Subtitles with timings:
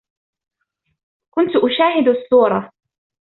[1.33, 2.71] كنت أشاهد الصورة.